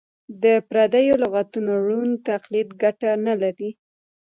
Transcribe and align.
د 0.43 0.45
پردیو 0.69 1.15
لغتونو 1.23 1.71
ړوند 1.85 2.13
تقلید 2.29 2.69
ګټه 2.83 3.09
نه 3.25 3.33
لري. 3.41 3.69